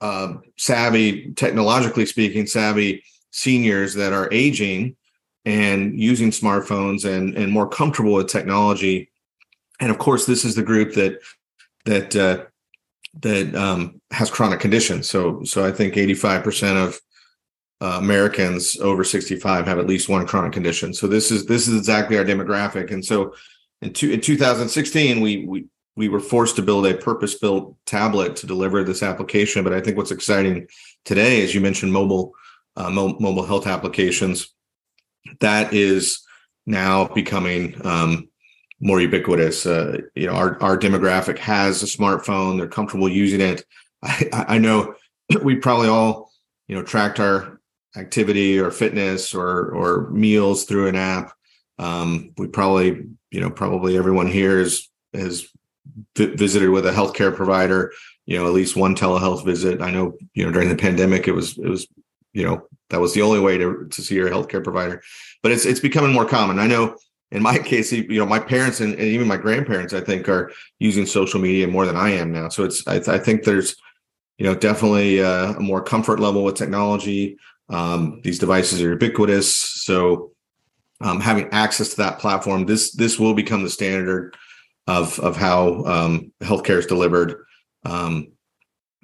uh, 0.00 0.34
savvy, 0.56 1.32
technologically 1.32 2.06
speaking, 2.06 2.46
savvy 2.46 3.04
seniors 3.30 3.94
that 3.94 4.12
are 4.12 4.28
aging 4.32 4.96
and 5.44 6.00
using 6.00 6.30
smartphones 6.30 7.04
and 7.04 7.36
and 7.36 7.52
more 7.52 7.68
comfortable 7.68 8.14
with 8.14 8.28
technology. 8.28 9.10
And 9.80 9.90
of 9.90 9.98
course, 9.98 10.26
this 10.26 10.44
is 10.44 10.54
the 10.54 10.62
group 10.62 10.94
that 10.94 11.20
that 11.84 12.16
uh, 12.16 12.44
that 13.20 13.54
um, 13.54 14.00
has 14.10 14.30
chronic 14.30 14.60
conditions. 14.60 15.08
So 15.08 15.44
so 15.44 15.66
I 15.66 15.72
think 15.72 15.96
eighty 15.96 16.14
five 16.14 16.42
percent 16.42 16.78
of 16.78 17.00
uh, 17.80 17.98
Americans 17.98 18.78
over 18.80 19.04
65 19.04 19.66
have 19.66 19.78
at 19.78 19.86
least 19.86 20.08
one 20.08 20.26
chronic 20.26 20.52
condition. 20.52 20.94
So 20.94 21.06
this 21.06 21.30
is 21.30 21.44
this 21.44 21.68
is 21.68 21.76
exactly 21.76 22.16
our 22.16 22.24
demographic. 22.24 22.90
And 22.90 23.04
so 23.04 23.34
in, 23.82 23.92
two, 23.92 24.10
in 24.10 24.20
2016, 24.20 25.20
we 25.20 25.44
we 25.44 25.66
we 25.96 26.08
were 26.08 26.20
forced 26.20 26.56
to 26.56 26.62
build 26.62 26.86
a 26.86 26.94
purpose 26.94 27.38
built 27.38 27.76
tablet 27.86 28.36
to 28.36 28.46
deliver 28.46 28.82
this 28.82 29.02
application. 29.02 29.62
But 29.62 29.72
I 29.72 29.80
think 29.80 29.96
what's 29.96 30.10
exciting 30.10 30.66
today, 31.04 31.42
as 31.42 31.54
you 31.54 31.60
mentioned, 31.60 31.92
mobile 31.92 32.32
uh, 32.76 32.90
mo- 32.90 33.16
mobile 33.20 33.46
health 33.46 33.66
applications, 33.66 34.52
that 35.40 35.72
is 35.72 36.20
now 36.66 37.06
becoming 37.06 37.80
um, 37.86 38.28
more 38.80 39.00
ubiquitous. 39.00 39.66
Uh, 39.66 39.98
you 40.14 40.26
know, 40.26 40.32
our 40.32 40.60
our 40.62 40.78
demographic 40.78 41.38
has 41.38 41.82
a 41.82 41.86
smartphone; 41.86 42.58
they're 42.58 42.68
comfortable 42.68 43.08
using 43.08 43.40
it. 43.40 43.64
I, 44.02 44.44
I 44.48 44.58
know 44.58 44.94
we 45.42 45.56
probably 45.56 45.88
all 45.88 46.32
you 46.66 46.74
know 46.74 46.82
tracked 46.82 47.20
our 47.20 47.60
activity 47.96 48.58
or 48.58 48.70
fitness 48.72 49.34
or 49.34 49.70
or 49.70 50.10
meals 50.10 50.64
through 50.64 50.88
an 50.88 50.96
app. 50.96 51.32
Um, 51.78 52.32
we 52.36 52.48
probably 52.48 53.04
you 53.30 53.40
know 53.40 53.50
probably 53.50 53.96
everyone 53.96 54.26
here 54.26 54.58
is 54.58 54.88
has 55.12 55.46
visited 56.16 56.70
with 56.70 56.86
a 56.86 56.92
healthcare 56.92 57.34
provider, 57.34 57.92
you 58.26 58.38
know, 58.38 58.46
at 58.46 58.52
least 58.52 58.76
one 58.76 58.94
telehealth 58.94 59.44
visit. 59.44 59.80
I 59.80 59.90
know, 59.90 60.14
you 60.34 60.44
know, 60.44 60.52
during 60.52 60.68
the 60.68 60.76
pandemic, 60.76 61.28
it 61.28 61.32
was 61.32 61.58
it 61.58 61.68
was 61.68 61.86
you 62.32 62.44
know 62.44 62.66
that 62.90 63.00
was 63.00 63.14
the 63.14 63.22
only 63.22 63.40
way 63.40 63.58
to 63.58 63.86
to 63.90 64.02
see 64.02 64.14
your 64.14 64.30
healthcare 64.30 64.62
provider. 64.62 65.02
But 65.42 65.52
it's 65.52 65.66
it's 65.66 65.80
becoming 65.80 66.12
more 66.12 66.26
common. 66.26 66.58
I 66.58 66.66
know 66.66 66.96
in 67.30 67.42
my 67.42 67.58
case, 67.70 67.92
you 67.92 68.18
know, 68.18 68.26
my 68.26 68.38
parents 68.38 68.80
and, 68.80 68.94
and 68.94 69.02
even 69.02 69.28
my 69.28 69.36
grandparents, 69.36 69.92
I 69.92 70.00
think, 70.00 70.28
are 70.28 70.52
using 70.78 71.06
social 71.06 71.40
media 71.40 71.66
more 71.68 71.86
than 71.86 71.96
I 71.96 72.10
am 72.10 72.32
now. 72.32 72.48
So 72.48 72.64
it's 72.64 72.86
I, 72.86 72.96
I 72.96 73.18
think 73.18 73.44
there's 73.44 73.76
you 74.38 74.46
know 74.46 74.54
definitely 74.54 75.22
uh, 75.22 75.54
a 75.54 75.60
more 75.60 75.82
comfort 75.82 76.20
level 76.20 76.44
with 76.44 76.56
technology. 76.56 77.36
Um, 77.68 78.20
these 78.22 78.38
devices 78.38 78.82
are 78.82 78.90
ubiquitous, 78.90 79.54
so 79.54 80.32
um, 81.00 81.20
having 81.20 81.48
access 81.50 81.90
to 81.90 81.96
that 81.98 82.18
platform, 82.18 82.66
this 82.66 82.92
this 82.92 83.18
will 83.18 83.34
become 83.34 83.62
the 83.62 83.70
standard 83.70 84.36
of 84.86 85.18
of 85.20 85.36
how 85.36 85.84
um, 85.84 86.32
healthcare 86.42 86.78
is 86.78 86.86
delivered. 86.86 87.44
Um, 87.84 88.32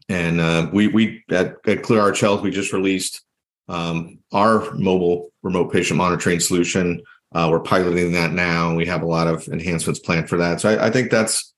and 0.09 0.41
uh, 0.41 0.69
we 0.73 0.89
we 0.89 1.25
at, 1.31 1.57
at 1.67 1.83
Clear 1.83 2.01
Arch 2.01 2.21
Health 2.21 2.43
we 2.43 2.51
just 2.51 2.73
released 2.73 3.23
um, 3.69 4.19
our 4.33 4.73
mobile 4.75 5.33
remote 5.43 5.73
patient 5.73 5.97
monitoring 5.97 6.41
solution. 6.41 7.03
Uh, 7.33 7.49
we're 7.51 7.61
piloting 7.61 8.13
that 8.13 8.33
now, 8.33 8.69
and 8.69 8.77
we 8.77 8.87
have 8.87 9.03
a 9.03 9.07
lot 9.07 9.29
of 9.29 9.47
enhancements 9.49 10.01
planned 10.01 10.29
for 10.29 10.37
that. 10.39 10.61
So 10.61 10.71
I, 10.71 10.87
I 10.87 10.91
think 10.91 11.11
that's 11.11 11.55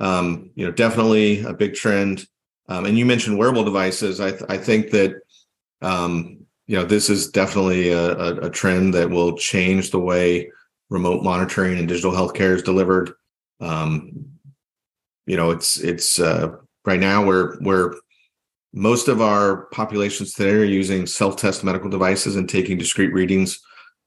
um, 0.00 0.50
you 0.54 0.64
know 0.64 0.72
definitely 0.72 1.40
a 1.42 1.52
big 1.52 1.74
trend. 1.74 2.26
Um, 2.68 2.84
and 2.84 2.98
you 2.98 3.06
mentioned 3.06 3.38
wearable 3.38 3.64
devices. 3.64 4.20
I 4.20 4.30
th- 4.30 4.44
I 4.48 4.56
think 4.56 4.90
that 4.90 5.14
um, 5.82 6.46
you 6.66 6.76
know 6.76 6.84
this 6.84 7.10
is 7.10 7.30
definitely 7.30 7.90
a, 7.90 8.12
a, 8.12 8.36
a, 8.46 8.50
trend 8.50 8.94
that 8.94 9.10
will 9.10 9.36
change 9.36 9.90
the 9.90 10.00
way 10.00 10.50
remote 10.90 11.22
monitoring 11.22 11.78
and 11.78 11.88
digital 11.88 12.12
healthcare 12.12 12.54
is 12.54 12.62
delivered. 12.62 13.12
Um, 13.60 14.26
you 15.26 15.36
know, 15.36 15.50
it's 15.50 15.78
it's 15.78 16.20
uh, 16.20 16.50
right 16.84 17.00
now 17.00 17.24
where 17.24 17.54
where 17.60 17.94
most 18.72 19.08
of 19.08 19.20
our 19.20 19.66
populations 19.66 20.34
today 20.34 20.52
are 20.52 20.64
using 20.64 21.06
self-test 21.06 21.64
medical 21.64 21.88
devices 21.88 22.36
and 22.36 22.48
taking 22.48 22.76
discrete 22.76 23.12
readings 23.12 23.60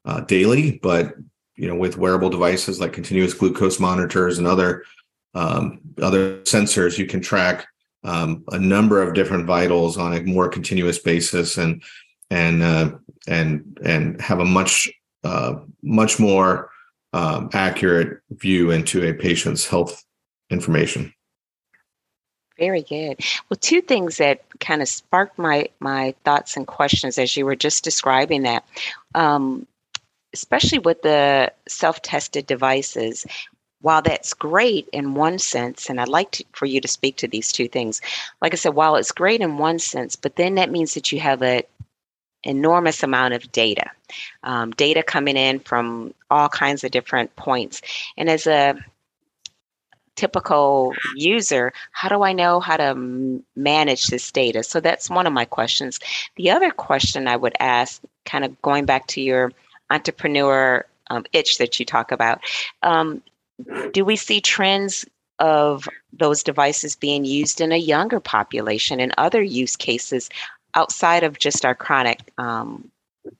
uh, 0.04 0.20
daily, 0.20 0.78
but 0.82 1.14
you 1.56 1.68
know, 1.68 1.74
with 1.74 1.98
wearable 1.98 2.30
devices 2.30 2.80
like 2.80 2.92
continuous 2.92 3.34
glucose 3.34 3.78
monitors 3.78 4.38
and 4.38 4.46
other 4.46 4.84
um, 5.34 5.80
other 6.00 6.40
sensors, 6.42 6.98
you 6.98 7.06
can 7.06 7.20
track 7.20 7.66
um, 8.02 8.44
a 8.52 8.58
number 8.58 9.02
of 9.02 9.14
different 9.14 9.46
vitals 9.46 9.98
on 9.98 10.14
a 10.14 10.22
more 10.22 10.48
continuous 10.48 10.98
basis 10.98 11.58
and 11.58 11.82
and 12.30 12.62
uh, 12.62 12.92
and 13.28 13.78
and 13.84 14.20
have 14.20 14.40
a 14.40 14.44
much 14.44 14.88
uh, 15.24 15.56
much 15.82 16.18
more 16.18 16.70
um, 17.12 17.50
accurate 17.52 18.20
view 18.30 18.70
into 18.70 19.06
a 19.06 19.12
patient's 19.12 19.66
health 19.66 20.04
information. 20.50 21.12
Very 22.58 22.82
good. 22.82 23.20
Well, 23.48 23.56
two 23.58 23.80
things 23.80 24.18
that 24.18 24.42
kind 24.60 24.82
of 24.82 24.88
sparked 24.88 25.38
my 25.38 25.68
my 25.80 26.14
thoughts 26.24 26.56
and 26.56 26.66
questions 26.66 27.16
as 27.16 27.36
you 27.36 27.46
were 27.46 27.56
just 27.56 27.84
describing 27.84 28.42
that, 28.42 28.64
um, 29.14 29.66
especially 30.34 30.78
with 30.78 31.00
the 31.02 31.52
self-tested 31.68 32.46
devices. 32.46 33.26
While 33.82 34.02
that's 34.02 34.34
great 34.34 34.90
in 34.92 35.14
one 35.14 35.38
sense, 35.38 35.88
and 35.88 35.98
I'd 36.02 36.08
like 36.08 36.32
to, 36.32 36.44
for 36.52 36.66
you 36.66 36.82
to 36.82 36.88
speak 36.88 37.16
to 37.16 37.28
these 37.28 37.50
two 37.50 37.66
things. 37.66 38.02
Like 38.42 38.52
I 38.52 38.56
said, 38.56 38.74
while 38.74 38.96
it's 38.96 39.10
great 39.10 39.40
in 39.40 39.56
one 39.56 39.78
sense, 39.78 40.16
but 40.16 40.36
then 40.36 40.56
that 40.56 40.70
means 40.70 40.92
that 40.92 41.10
you 41.10 41.18
have 41.20 41.42
a 41.42 41.62
enormous 42.42 43.02
amount 43.02 43.34
of 43.34 43.50
data, 43.52 43.90
um, 44.42 44.70
data 44.72 45.02
coming 45.02 45.36
in 45.36 45.60
from 45.60 46.14
all 46.30 46.48
kinds 46.48 46.84
of 46.84 46.90
different 46.90 47.34
points. 47.36 47.82
And 48.16 48.28
as 48.28 48.46
a 48.46 48.76
typical 50.16 50.94
user, 51.16 51.72
how 51.92 52.08
do 52.08 52.22
I 52.22 52.32
know 52.32 52.60
how 52.60 52.76
to 52.76 53.42
manage 53.56 54.06
this 54.06 54.30
data? 54.30 54.62
So 54.62 54.80
that's 54.80 55.08
one 55.08 55.26
of 55.26 55.32
my 55.32 55.44
questions. 55.44 55.98
The 56.36 56.50
other 56.50 56.70
question 56.70 57.26
I 57.26 57.36
would 57.36 57.54
ask, 57.58 58.02
kind 58.24 58.44
of 58.44 58.60
going 58.62 58.84
back 58.84 59.06
to 59.08 59.20
your 59.20 59.52
entrepreneur 59.88 60.84
um, 61.08 61.24
itch 61.32 61.58
that 61.58 61.80
you 61.80 61.86
talk 61.86 62.12
about, 62.12 62.40
um, 62.82 63.22
do 63.92 64.04
we 64.04 64.16
see 64.16 64.40
trends 64.40 65.06
of 65.38 65.88
those 66.12 66.42
devices 66.42 66.96
being 66.96 67.24
used 67.24 67.60
in 67.60 67.72
a 67.72 67.76
younger 67.76 68.20
population 68.20 69.00
and 69.00 69.14
other 69.16 69.42
use 69.42 69.74
cases 69.74 70.28
outside 70.74 71.22
of 71.22 71.38
just 71.38 71.64
our 71.64 71.74
chronic 71.74 72.20
um, 72.38 72.90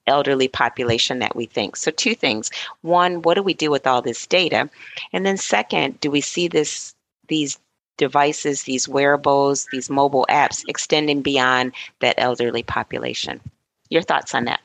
elderly 0.06 0.48
population 0.48 1.18
that 1.20 1.36
we 1.36 1.46
think. 1.46 1.76
So, 1.76 1.90
two 1.90 2.14
things. 2.14 2.50
One, 2.82 3.22
what 3.22 3.34
do 3.34 3.42
we 3.42 3.54
do 3.54 3.70
with 3.70 3.86
all 3.86 4.02
this 4.02 4.26
data? 4.26 4.68
And 5.12 5.24
then, 5.24 5.36
second, 5.36 6.00
do 6.00 6.10
we 6.10 6.20
see 6.20 6.48
this 6.48 6.94
these 7.28 7.58
devices, 7.96 8.64
these 8.64 8.88
wearables, 8.88 9.66
these 9.72 9.90
mobile 9.90 10.26
apps 10.28 10.64
extending 10.68 11.22
beyond 11.22 11.72
that 12.00 12.16
elderly 12.18 12.62
population? 12.62 13.40
Your 13.88 14.02
thoughts 14.02 14.34
on 14.34 14.44
that? 14.44 14.60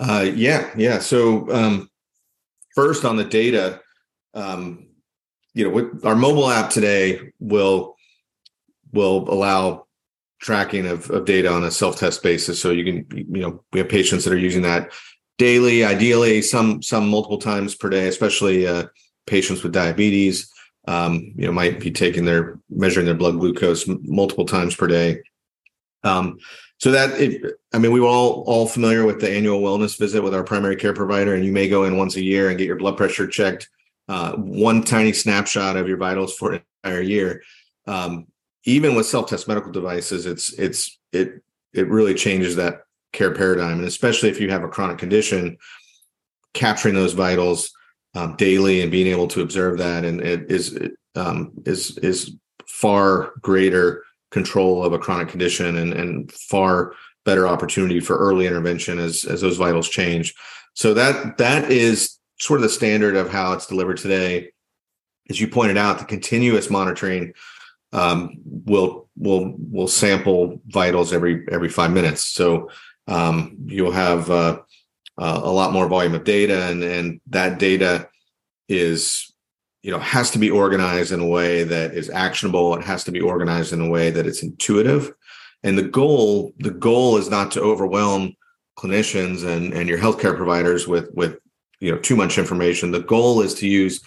Uh, 0.00 0.30
yeah, 0.34 0.70
yeah. 0.76 0.98
So, 1.00 1.50
um, 1.52 1.90
first 2.74 3.04
on 3.04 3.16
the 3.16 3.24
data, 3.24 3.80
um, 4.34 4.86
you 5.54 5.68
know, 5.68 5.90
our 6.04 6.14
mobile 6.14 6.50
app 6.50 6.70
today 6.70 7.32
will 7.40 7.96
will 8.92 9.28
allow 9.28 9.87
tracking 10.40 10.86
of, 10.86 11.10
of 11.10 11.24
data 11.24 11.50
on 11.50 11.64
a 11.64 11.70
self-test 11.70 12.22
basis. 12.22 12.60
So 12.60 12.70
you 12.70 12.84
can, 12.84 13.26
you 13.34 13.42
know, 13.42 13.64
we 13.72 13.80
have 13.80 13.88
patients 13.88 14.24
that 14.24 14.32
are 14.32 14.38
using 14.38 14.62
that 14.62 14.92
daily, 15.36 15.84
ideally 15.84 16.42
some 16.42 16.82
some 16.82 17.08
multiple 17.08 17.38
times 17.38 17.74
per 17.74 17.88
day, 17.88 18.08
especially 18.08 18.66
uh, 18.66 18.86
patients 19.26 19.62
with 19.62 19.72
diabetes. 19.72 20.52
Um, 20.86 21.32
you 21.36 21.44
know, 21.46 21.52
might 21.52 21.80
be 21.80 21.90
taking 21.90 22.24
their 22.24 22.58
measuring 22.70 23.04
their 23.04 23.14
blood 23.14 23.38
glucose 23.38 23.86
multiple 23.86 24.46
times 24.46 24.74
per 24.74 24.86
day. 24.86 25.20
Um, 26.02 26.38
so 26.78 26.92
that 26.92 27.20
it, 27.20 27.56
I 27.74 27.78
mean, 27.78 27.92
we 27.92 28.00
were 28.00 28.06
all 28.06 28.42
all 28.46 28.66
familiar 28.66 29.04
with 29.04 29.20
the 29.20 29.30
annual 29.30 29.60
wellness 29.60 29.98
visit 29.98 30.22
with 30.22 30.34
our 30.34 30.44
primary 30.44 30.76
care 30.76 30.94
provider, 30.94 31.34
and 31.34 31.44
you 31.44 31.52
may 31.52 31.68
go 31.68 31.84
in 31.84 31.98
once 31.98 32.16
a 32.16 32.22
year 32.22 32.48
and 32.48 32.56
get 32.56 32.66
your 32.66 32.76
blood 32.76 32.96
pressure 32.96 33.26
checked. 33.26 33.68
Uh, 34.08 34.32
one 34.36 34.82
tiny 34.82 35.12
snapshot 35.12 35.76
of 35.76 35.86
your 35.86 35.98
vitals 35.98 36.34
for 36.34 36.52
an 36.52 36.62
entire 36.82 37.02
year. 37.02 37.42
Um, 37.86 38.26
even 38.64 38.94
with 38.94 39.06
self-test 39.06 39.48
medical 39.48 39.72
devices, 39.72 40.26
it's 40.26 40.52
it's 40.58 40.98
it 41.12 41.42
it 41.72 41.88
really 41.88 42.14
changes 42.14 42.56
that 42.56 42.82
care 43.12 43.32
paradigm, 43.34 43.78
and 43.78 43.88
especially 43.88 44.28
if 44.28 44.40
you 44.40 44.50
have 44.50 44.64
a 44.64 44.68
chronic 44.68 44.98
condition, 44.98 45.56
capturing 46.54 46.94
those 46.94 47.12
vitals 47.12 47.70
um, 48.14 48.36
daily 48.36 48.80
and 48.82 48.90
being 48.90 49.06
able 49.06 49.28
to 49.28 49.42
observe 49.42 49.78
that, 49.78 50.04
and 50.04 50.20
it 50.20 50.50
is 50.50 50.78
um, 51.14 51.52
is 51.66 51.98
is 51.98 52.36
far 52.66 53.32
greater 53.40 54.04
control 54.30 54.84
of 54.84 54.92
a 54.92 54.98
chronic 54.98 55.28
condition 55.28 55.76
and 55.76 55.92
and 55.92 56.32
far 56.32 56.92
better 57.24 57.46
opportunity 57.46 58.00
for 58.00 58.16
early 58.18 58.46
intervention 58.46 58.98
as 58.98 59.24
as 59.24 59.40
those 59.40 59.56
vitals 59.56 59.88
change. 59.88 60.34
So 60.74 60.94
that 60.94 61.38
that 61.38 61.70
is 61.70 62.18
sort 62.38 62.58
of 62.58 62.62
the 62.62 62.68
standard 62.68 63.16
of 63.16 63.30
how 63.30 63.52
it's 63.52 63.66
delivered 63.66 63.96
today. 63.96 64.50
As 65.30 65.40
you 65.40 65.48
pointed 65.48 65.76
out, 65.76 65.98
the 65.98 66.04
continuous 66.04 66.70
monitoring 66.70 67.34
um, 67.92 68.36
will 68.44 69.08
we'll 69.16 69.54
we'll 69.58 69.88
sample 69.88 70.60
vitals 70.66 71.12
every 71.12 71.46
every 71.50 71.68
five 71.68 71.92
minutes. 71.92 72.24
So 72.26 72.70
um, 73.06 73.56
you'll 73.66 73.92
have 73.92 74.30
uh, 74.30 74.60
uh, 75.16 75.40
a 75.42 75.50
lot 75.50 75.72
more 75.72 75.88
volume 75.88 76.14
of 76.14 76.24
data, 76.24 76.66
and 76.66 76.82
and 76.82 77.20
that 77.28 77.58
data 77.58 78.08
is 78.68 79.32
you 79.82 79.90
know 79.90 79.98
has 79.98 80.30
to 80.32 80.38
be 80.38 80.50
organized 80.50 81.12
in 81.12 81.20
a 81.20 81.26
way 81.26 81.64
that 81.64 81.94
is 81.94 82.10
actionable. 82.10 82.76
It 82.76 82.84
has 82.84 83.04
to 83.04 83.12
be 83.12 83.20
organized 83.20 83.72
in 83.72 83.80
a 83.80 83.88
way 83.88 84.10
that 84.10 84.26
it's 84.26 84.42
intuitive. 84.42 85.12
And 85.62 85.76
the 85.76 85.82
goal 85.82 86.52
the 86.58 86.70
goal 86.70 87.16
is 87.16 87.30
not 87.30 87.50
to 87.52 87.62
overwhelm 87.62 88.34
clinicians 88.78 89.44
and 89.44 89.72
and 89.72 89.88
your 89.88 89.98
healthcare 89.98 90.36
providers 90.36 90.86
with 90.86 91.10
with 91.14 91.38
you 91.80 91.90
know 91.90 91.98
too 91.98 92.16
much 92.16 92.38
information. 92.38 92.90
The 92.90 93.00
goal 93.00 93.40
is 93.40 93.54
to 93.54 93.68
use 93.68 94.00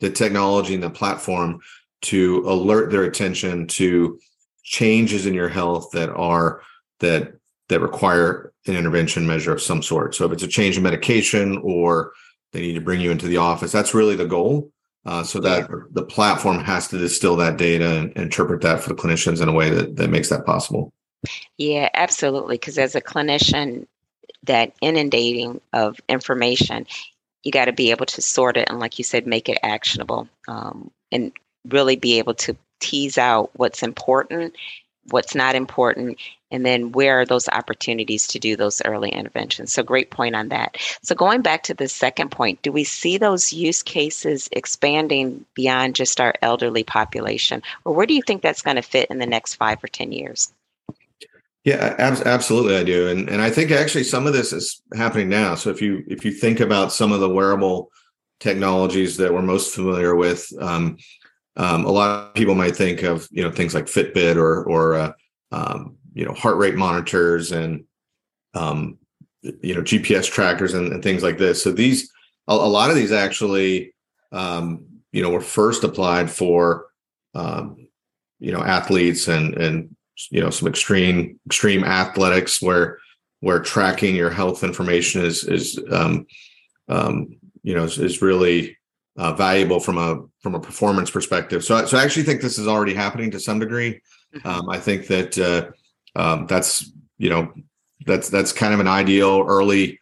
the 0.00 0.10
technology 0.10 0.74
and 0.74 0.82
the 0.82 0.90
platform 0.90 1.60
to 2.02 2.42
alert 2.46 2.90
their 2.90 3.04
attention 3.04 3.66
to 3.66 4.18
changes 4.62 5.26
in 5.26 5.34
your 5.34 5.48
health 5.48 5.90
that 5.92 6.10
are 6.10 6.62
that 7.00 7.32
that 7.68 7.80
require 7.80 8.52
an 8.66 8.76
intervention 8.76 9.26
measure 9.26 9.52
of 9.52 9.62
some 9.62 9.82
sort. 9.82 10.14
So 10.14 10.24
if 10.26 10.32
it's 10.32 10.42
a 10.42 10.48
change 10.48 10.76
in 10.76 10.82
medication 10.82 11.58
or 11.62 12.12
they 12.52 12.60
need 12.60 12.74
to 12.74 12.80
bring 12.80 13.00
you 13.00 13.10
into 13.10 13.26
the 13.26 13.36
office, 13.36 13.72
that's 13.72 13.94
really 13.94 14.16
the 14.16 14.26
goal. 14.26 14.70
Uh, 15.06 15.22
so 15.22 15.40
that 15.40 15.70
the 15.92 16.02
platform 16.02 16.58
has 16.58 16.88
to 16.88 16.98
distill 16.98 17.36
that 17.36 17.56
data 17.56 17.98
and 17.98 18.12
interpret 18.12 18.60
that 18.60 18.80
for 18.80 18.90
the 18.90 18.94
clinicians 18.94 19.40
in 19.40 19.48
a 19.48 19.52
way 19.52 19.70
that, 19.70 19.96
that 19.96 20.10
makes 20.10 20.28
that 20.28 20.44
possible. 20.44 20.92
Yeah, 21.56 21.88
absolutely. 21.94 22.56
Because 22.56 22.76
as 22.76 22.94
a 22.94 23.00
clinician, 23.00 23.86
that 24.42 24.74
inundating 24.82 25.60
of 25.72 25.98
information, 26.08 26.86
you 27.42 27.52
got 27.52 27.66
to 27.66 27.72
be 27.72 27.90
able 27.90 28.06
to 28.06 28.20
sort 28.20 28.56
it 28.58 28.68
and, 28.68 28.80
like 28.80 28.98
you 28.98 29.04
said, 29.04 29.26
make 29.26 29.48
it 29.48 29.58
actionable. 29.62 30.28
Um, 30.46 30.90
and 31.10 31.32
really 31.66 31.96
be 31.96 32.18
able 32.18 32.34
to 32.34 32.56
tease 32.80 33.18
out 33.18 33.50
what's 33.54 33.82
important, 33.82 34.54
what's 35.10 35.34
not 35.34 35.54
important, 35.54 36.18
and 36.50 36.64
then 36.64 36.92
where 36.92 37.20
are 37.20 37.26
those 37.26 37.48
opportunities 37.48 38.26
to 38.28 38.38
do 38.38 38.56
those 38.56 38.80
early 38.84 39.10
interventions. 39.10 39.72
So, 39.72 39.82
great 39.82 40.10
point 40.10 40.34
on 40.34 40.48
that. 40.48 40.76
So, 41.02 41.14
going 41.14 41.42
back 41.42 41.62
to 41.64 41.74
the 41.74 41.88
second 41.88 42.30
point, 42.30 42.62
do 42.62 42.72
we 42.72 42.84
see 42.84 43.18
those 43.18 43.52
use 43.52 43.82
cases 43.82 44.48
expanding 44.52 45.44
beyond 45.54 45.94
just 45.94 46.20
our 46.20 46.34
elderly 46.42 46.84
population? 46.84 47.62
Or 47.84 47.94
where 47.94 48.06
do 48.06 48.14
you 48.14 48.22
think 48.22 48.42
that's 48.42 48.62
going 48.62 48.76
to 48.76 48.82
fit 48.82 49.10
in 49.10 49.18
the 49.18 49.26
next 49.26 49.54
five 49.54 49.82
or 49.82 49.88
10 49.88 50.12
years? 50.12 50.52
Yeah, 51.64 51.94
ab- 51.98 52.26
absolutely, 52.26 52.76
I 52.76 52.84
do, 52.84 53.08
and 53.08 53.28
and 53.28 53.42
I 53.42 53.50
think 53.50 53.70
actually 53.70 54.04
some 54.04 54.26
of 54.26 54.32
this 54.32 54.54
is 54.54 54.80
happening 54.94 55.28
now. 55.28 55.54
So 55.54 55.68
if 55.68 55.82
you 55.82 56.02
if 56.08 56.24
you 56.24 56.30
think 56.30 56.60
about 56.60 56.92
some 56.92 57.12
of 57.12 57.20
the 57.20 57.28
wearable 57.28 57.90
technologies 58.40 59.18
that 59.18 59.34
we're 59.34 59.42
most 59.42 59.74
familiar 59.74 60.14
with, 60.14 60.50
um, 60.60 60.96
um, 61.58 61.84
a 61.84 61.90
lot 61.90 62.28
of 62.28 62.34
people 62.34 62.54
might 62.54 62.76
think 62.76 63.02
of 63.02 63.28
you 63.30 63.42
know 63.42 63.50
things 63.50 63.74
like 63.74 63.86
Fitbit 63.86 64.36
or 64.36 64.64
or 64.64 64.94
uh, 64.94 65.12
um, 65.52 65.96
you 66.14 66.24
know 66.24 66.32
heart 66.32 66.56
rate 66.56 66.76
monitors 66.76 67.52
and 67.52 67.84
um, 68.54 68.96
you 69.42 69.74
know 69.74 69.82
GPS 69.82 70.30
trackers 70.30 70.74
and, 70.74 70.92
and, 70.92 71.02
things 71.02 71.22
like 71.22 71.36
this. 71.36 71.62
So 71.62 71.72
these 71.72 72.10
a, 72.46 72.52
a 72.52 72.54
lot 72.54 72.90
of 72.90 72.96
these 72.96 73.12
actually 73.12 73.92
um, 74.30 74.86
you 75.12 75.20
know 75.20 75.30
were 75.30 75.40
first 75.40 75.82
applied 75.82 76.30
for 76.30 76.86
um, 77.34 77.88
you 78.38 78.52
know 78.52 78.62
athletes 78.62 79.26
and 79.26 79.54
and 79.56 79.96
you 80.30 80.40
know 80.40 80.50
some 80.50 80.68
extreme 80.68 81.40
extreme 81.46 81.84
athletics 81.84 82.62
where 82.62 82.98
where 83.40 83.60
tracking 83.60 84.14
your 84.14 84.30
health 84.30 84.62
information 84.62 85.24
is 85.24 85.42
is 85.42 85.80
um, 85.90 86.24
um, 86.88 87.36
you 87.64 87.74
know 87.74 87.82
is, 87.82 87.98
is 87.98 88.22
really 88.22 88.76
uh, 89.18 89.34
valuable 89.34 89.80
from 89.80 89.98
a 89.98 90.22
from 90.40 90.54
a 90.54 90.60
performance 90.60 91.10
perspective. 91.10 91.64
So 91.64 91.84
so 91.84 91.98
I 91.98 92.04
actually 92.04 92.22
think 92.22 92.40
this 92.40 92.58
is 92.58 92.68
already 92.68 92.94
happening 92.94 93.30
to 93.32 93.40
some 93.40 93.58
degree. 93.58 94.00
Mm-hmm. 94.34 94.48
Um, 94.48 94.70
I 94.70 94.78
think 94.78 95.08
that 95.08 95.38
uh, 95.38 96.18
um, 96.18 96.46
that's 96.46 96.90
you 97.18 97.28
know 97.28 97.52
that's 98.06 98.30
that's 98.30 98.52
kind 98.52 98.72
of 98.72 98.80
an 98.80 98.88
ideal 98.88 99.44
early 99.46 99.98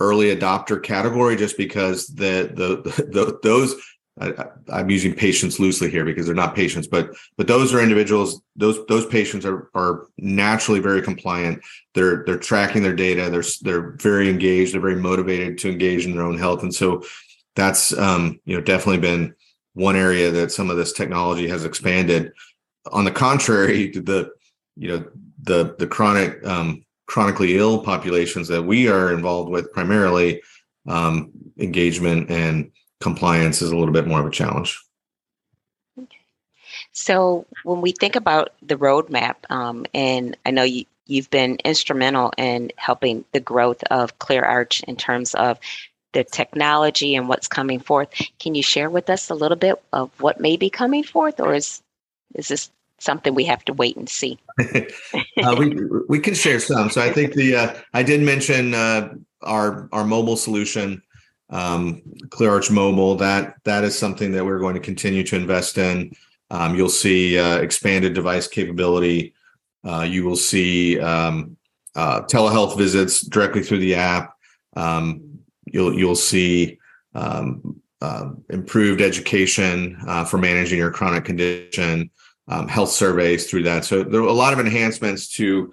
early 0.00 0.34
adopter 0.34 0.82
category 0.82 1.36
just 1.36 1.56
because 1.56 2.06
the 2.08 2.50
the, 2.54 2.90
the 3.12 3.38
those 3.42 3.76
I, 4.18 4.80
am 4.80 4.88
using 4.88 5.14
patients 5.14 5.60
loosely 5.60 5.90
here 5.90 6.04
because 6.04 6.24
they're 6.24 6.34
not 6.34 6.54
patients, 6.54 6.86
but 6.86 7.10
but 7.36 7.46
those 7.46 7.74
are 7.74 7.82
individuals. 7.82 8.40
Those 8.56 8.84
those 8.86 9.04
patients 9.04 9.44
are 9.44 9.68
are 9.74 10.06
naturally 10.16 10.80
very 10.80 11.02
compliant. 11.02 11.62
They're 11.92 12.24
they're 12.24 12.38
tracking 12.38 12.82
their 12.82 12.94
data. 12.94 13.28
They're 13.28 13.44
they're 13.60 13.90
very 13.98 14.30
engaged. 14.30 14.72
They're 14.72 14.80
very 14.80 14.96
motivated 14.96 15.58
to 15.58 15.70
engage 15.70 16.06
in 16.06 16.12
their 16.14 16.24
own 16.24 16.38
health, 16.38 16.62
and 16.62 16.74
so 16.74 17.02
that's 17.56 17.96
um, 17.98 18.38
you 18.44 18.54
know 18.54 18.62
definitely 18.62 19.00
been 19.00 19.34
one 19.74 19.96
area 19.96 20.30
that 20.30 20.52
some 20.52 20.70
of 20.70 20.76
this 20.76 20.92
technology 20.92 21.48
has 21.48 21.64
expanded. 21.64 22.32
On 22.92 23.04
the 23.04 23.10
contrary, 23.10 23.90
the 23.92 24.30
you 24.76 24.88
know 24.88 25.04
the 25.42 25.74
the 25.78 25.86
chronic 25.86 26.46
um, 26.46 26.84
chronically 27.06 27.56
ill 27.56 27.82
populations 27.82 28.48
that 28.48 28.62
we 28.62 28.88
are 28.88 29.12
involved 29.12 29.50
with 29.50 29.72
primarily 29.72 30.42
um, 30.86 31.30
engagement 31.58 32.30
and 32.30 32.70
compliance 33.00 33.62
is 33.62 33.70
a 33.70 33.76
little 33.76 33.92
bit 33.92 34.06
more 34.06 34.20
of 34.20 34.26
a 34.26 34.30
challenge. 34.30 34.80
So 36.92 37.46
when 37.64 37.80
we 37.82 37.92
think 37.92 38.16
about 38.16 38.54
the 38.62 38.76
roadmap, 38.76 39.34
um, 39.50 39.86
and 39.92 40.36
I 40.46 40.50
know 40.50 40.62
you, 40.62 40.86
you've 41.06 41.30
been 41.30 41.58
instrumental 41.64 42.32
in 42.38 42.72
helping 42.76 43.24
the 43.32 43.40
growth 43.40 43.82
of 43.84 44.18
ClearArch 44.18 44.82
in 44.84 44.96
terms 44.96 45.34
of 45.34 45.58
the 46.16 46.24
technology 46.24 47.14
and 47.14 47.28
what's 47.28 47.46
coming 47.46 47.78
forth. 47.78 48.08
Can 48.38 48.54
you 48.54 48.62
share 48.62 48.88
with 48.88 49.10
us 49.10 49.28
a 49.28 49.34
little 49.34 49.56
bit 49.56 49.74
of 49.92 50.10
what 50.18 50.40
may 50.40 50.56
be 50.56 50.70
coming 50.70 51.04
forth, 51.04 51.38
or 51.40 51.54
is 51.54 51.82
is 52.34 52.48
this 52.48 52.70
something 52.98 53.34
we 53.34 53.44
have 53.44 53.62
to 53.66 53.74
wait 53.74 53.96
and 53.96 54.08
see? 54.08 54.38
uh, 55.42 55.54
we 55.58 55.76
we 56.08 56.18
can 56.18 56.32
share 56.32 56.58
some. 56.58 56.88
So 56.88 57.02
I 57.02 57.12
think 57.12 57.34
the 57.34 57.56
uh, 57.56 57.74
I 57.92 58.02
did 58.02 58.22
mention 58.22 58.72
uh, 58.72 59.12
our 59.42 59.90
our 59.92 60.06
mobile 60.06 60.38
solution 60.38 61.02
um, 61.50 62.00
ClearArch 62.28 62.70
Mobile. 62.70 63.14
That 63.16 63.56
that 63.64 63.84
is 63.84 63.96
something 63.96 64.32
that 64.32 64.46
we're 64.46 64.58
going 64.58 64.74
to 64.74 64.80
continue 64.80 65.22
to 65.24 65.36
invest 65.36 65.76
in. 65.76 66.16
Um, 66.50 66.76
you'll 66.76 66.88
see 66.88 67.38
uh, 67.38 67.58
expanded 67.58 68.14
device 68.14 68.48
capability. 68.48 69.34
Uh, 69.84 70.06
you 70.08 70.24
will 70.24 70.36
see 70.36 70.98
um, 70.98 71.58
uh, 71.94 72.22
telehealth 72.22 72.78
visits 72.78 73.20
directly 73.20 73.62
through 73.62 73.80
the 73.80 73.96
app. 73.96 74.32
Um, 74.76 75.25
you'll 75.66 75.94
you'll 75.94 76.16
see 76.16 76.78
um, 77.14 77.80
uh, 78.00 78.30
improved 78.50 79.00
education 79.00 79.98
uh, 80.06 80.24
for 80.24 80.38
managing 80.38 80.78
your 80.78 80.90
chronic 80.90 81.24
condition, 81.24 82.10
um, 82.48 82.68
health 82.68 82.90
surveys 82.90 83.48
through 83.48 83.64
that. 83.64 83.84
So 83.84 84.02
there 84.02 84.20
are 84.20 84.28
a 84.28 84.32
lot 84.32 84.52
of 84.52 84.60
enhancements 84.60 85.28
to 85.34 85.70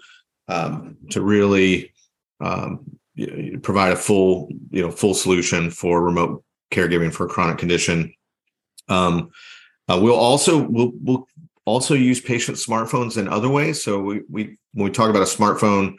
to 0.49 1.21
really 1.21 1.93
um, 2.41 2.97
provide 3.61 3.91
a 3.91 3.95
full 3.95 4.49
you 4.71 4.81
know 4.81 4.91
full 4.91 5.13
solution 5.13 5.69
for 5.69 6.01
remote 6.01 6.43
caregiving 6.71 7.13
for 7.13 7.25
a 7.25 7.29
chronic 7.29 7.57
condition 7.57 8.11
um, 8.89 9.29
uh, 9.87 9.99
we'll 10.01 10.15
also 10.15 10.67
we'll, 10.67 10.91
we'll 11.01 11.27
also 11.65 11.93
use 11.93 12.19
patient 12.19 12.57
smartphones 12.57 13.17
in 13.17 13.27
other 13.27 13.49
ways 13.49 13.83
so 13.83 13.99
we, 13.99 14.21
we 14.29 14.57
when 14.73 14.85
we 14.85 14.89
talk 14.89 15.09
about 15.09 15.21
a 15.21 15.25
smartphone 15.25 15.95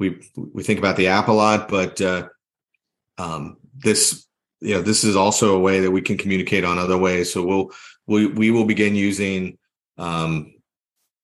we 0.00 0.20
we 0.34 0.62
think 0.64 0.80
about 0.80 0.96
the 0.96 1.06
app 1.06 1.28
a 1.28 1.32
lot 1.32 1.68
but 1.68 2.00
uh, 2.00 2.28
um, 3.18 3.56
this 3.76 4.26
you 4.60 4.74
know 4.74 4.82
this 4.82 5.04
is 5.04 5.16
also 5.16 5.56
a 5.56 5.60
way 5.60 5.80
that 5.80 5.90
we 5.90 6.02
can 6.02 6.16
communicate 6.16 6.64
on 6.64 6.78
other 6.78 6.98
ways 6.98 7.32
so 7.32 7.44
we'll 7.44 7.70
we 8.06 8.26
we 8.26 8.50
will 8.50 8.64
begin 8.64 8.94
using 8.94 9.58
um, 9.98 10.54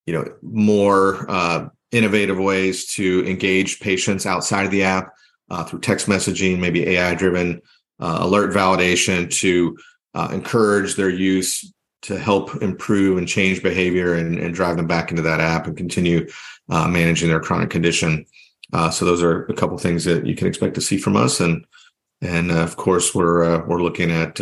you 0.06 0.12
know 0.12 0.24
more 0.42 1.28
uh, 1.30 1.68
innovative 1.94 2.38
ways 2.38 2.86
to 2.86 3.24
engage 3.26 3.80
patients 3.80 4.26
outside 4.26 4.64
of 4.64 4.70
the 4.70 4.82
app 4.82 5.14
uh, 5.50 5.64
through 5.64 5.80
text 5.80 6.06
messaging, 6.06 6.58
maybe 6.58 6.86
AI 6.88 7.14
driven 7.14 7.60
uh, 8.00 8.18
alert 8.20 8.52
validation 8.52 9.30
to 9.30 9.76
uh, 10.14 10.28
encourage 10.32 10.96
their 10.96 11.10
use 11.10 11.72
to 12.02 12.18
help 12.18 12.62
improve 12.62 13.16
and 13.16 13.28
change 13.28 13.62
behavior 13.62 14.14
and, 14.14 14.38
and 14.38 14.54
drive 14.54 14.76
them 14.76 14.86
back 14.86 15.10
into 15.10 15.22
that 15.22 15.40
app 15.40 15.66
and 15.66 15.76
continue 15.76 16.28
uh, 16.68 16.86
managing 16.88 17.28
their 17.28 17.40
chronic 17.40 17.70
condition. 17.70 18.26
Uh, 18.72 18.90
so 18.90 19.04
those 19.04 19.22
are 19.22 19.44
a 19.46 19.54
couple 19.54 19.78
things 19.78 20.04
that 20.04 20.26
you 20.26 20.34
can 20.34 20.46
expect 20.46 20.74
to 20.74 20.80
see 20.80 20.98
from 20.98 21.16
us, 21.16 21.40
and 21.40 21.64
and 22.24 22.50
uh, 22.50 22.56
of 22.56 22.76
course 22.76 23.14
we're 23.14 23.64
we're 23.66 23.82
looking 23.82 24.10
at 24.10 24.40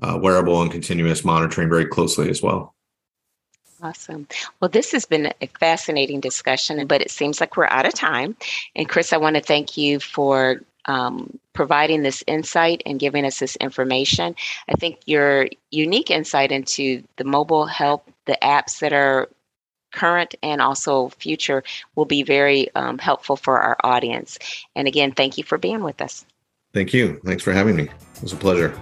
wearable 0.00 0.62
and 0.62 0.72
continuous 0.72 1.24
monitoring 1.24 1.68
very 1.68 1.86
closely 1.86 2.28
as 2.28 2.42
well. 2.42 2.74
Awesome. 3.84 4.26
Well, 4.60 4.70
this 4.70 4.92
has 4.92 5.04
been 5.04 5.30
a 5.42 5.46
fascinating 5.60 6.20
discussion, 6.20 6.86
but 6.86 7.02
it 7.02 7.10
seems 7.10 7.38
like 7.38 7.56
we're 7.56 7.66
out 7.66 7.84
of 7.84 7.92
time. 7.92 8.34
And 8.74 8.88
Chris, 8.88 9.12
I 9.12 9.18
want 9.18 9.36
to 9.36 9.42
thank 9.42 9.76
you 9.76 10.00
for 10.00 10.62
um, 10.86 11.38
providing 11.52 12.02
this 12.02 12.24
insight 12.26 12.82
and 12.86 12.98
giving 12.98 13.26
us 13.26 13.40
this 13.40 13.56
information. 13.56 14.36
I 14.70 14.72
think 14.72 15.00
your 15.04 15.48
unique 15.70 16.10
insight 16.10 16.50
into 16.50 17.02
the 17.16 17.24
mobile 17.24 17.66
health, 17.66 18.02
the 18.24 18.38
apps 18.42 18.78
that 18.80 18.94
are 18.94 19.28
current 19.92 20.34
and 20.42 20.62
also 20.62 21.10
future 21.10 21.62
will 21.94 22.06
be 22.06 22.22
very 22.22 22.74
um, 22.74 22.98
helpful 22.98 23.36
for 23.36 23.60
our 23.60 23.76
audience. 23.84 24.38
And 24.74 24.88
again, 24.88 25.12
thank 25.12 25.36
you 25.36 25.44
for 25.44 25.58
being 25.58 25.82
with 25.82 26.00
us. 26.00 26.24
Thank 26.74 26.92
you. 26.92 27.20
Thanks 27.24 27.42
for 27.42 27.52
having 27.52 27.76
me. 27.76 27.84
It 27.84 28.22
was 28.22 28.32
a 28.32 28.36
pleasure. 28.36 28.78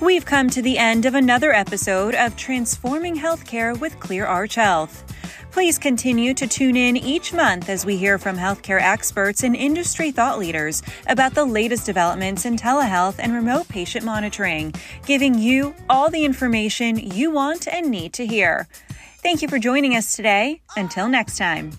We've 0.00 0.26
come 0.26 0.50
to 0.50 0.60
the 0.60 0.76
end 0.76 1.06
of 1.06 1.14
another 1.14 1.52
episode 1.52 2.14
of 2.16 2.36
Transforming 2.36 3.16
Healthcare 3.16 3.78
with 3.78 3.94
ClearArch 4.00 4.56
Health. 4.56 5.04
Please 5.52 5.78
continue 5.78 6.34
to 6.34 6.48
tune 6.48 6.76
in 6.76 6.96
each 6.96 7.32
month 7.32 7.68
as 7.68 7.86
we 7.86 7.96
hear 7.96 8.18
from 8.18 8.36
healthcare 8.36 8.80
experts 8.80 9.44
and 9.44 9.54
industry 9.54 10.10
thought 10.10 10.40
leaders 10.40 10.82
about 11.06 11.32
the 11.32 11.44
latest 11.44 11.86
developments 11.86 12.44
in 12.44 12.56
telehealth 12.56 13.14
and 13.20 13.32
remote 13.32 13.68
patient 13.68 14.04
monitoring, 14.04 14.74
giving 15.06 15.38
you 15.38 15.72
all 15.88 16.10
the 16.10 16.24
information 16.24 16.96
you 16.96 17.30
want 17.30 17.68
and 17.68 17.88
need 17.88 18.12
to 18.14 18.26
hear. 18.26 18.66
Thank 19.22 19.42
you 19.42 19.48
for 19.48 19.60
joining 19.60 19.94
us 19.94 20.16
today. 20.16 20.60
Until 20.76 21.06
next 21.06 21.38
time. 21.38 21.70